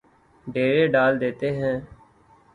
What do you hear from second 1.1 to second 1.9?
دیتے ہیں